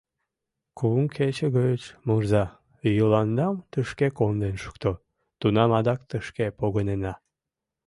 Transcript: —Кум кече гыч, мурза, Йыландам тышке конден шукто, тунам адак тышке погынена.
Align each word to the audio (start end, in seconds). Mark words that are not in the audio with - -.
—Кум 0.77 1.03
кече 1.15 1.47
гыч, 1.57 1.81
мурза, 2.05 2.45
Йыландам 2.97 3.55
тышке 3.71 4.07
конден 4.17 4.55
шукто, 4.63 4.91
тунам 5.39 5.71
адак 5.79 6.01
тышке 6.09 6.47
погынена. 6.59 7.13